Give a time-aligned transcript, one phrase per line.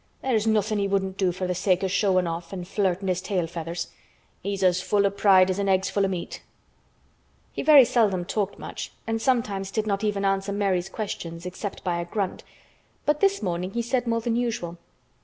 [0.23, 3.45] There's nothin' he wouldn't do for th' sake o' showin' off an' flirtin' his tail
[3.45, 3.89] feathers.
[4.41, 6.41] He's as full o' pride as an egg's full o' meat."
[7.53, 11.99] He very seldom talked much and sometimes did not even answer Mary's questions except by
[11.99, 12.43] a grunt,
[13.05, 14.79] but this morning he said more than usual.